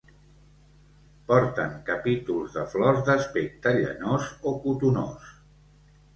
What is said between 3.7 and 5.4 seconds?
llanós o cotonós.